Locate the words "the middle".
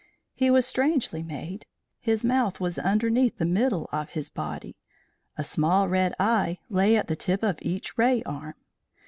3.37-3.87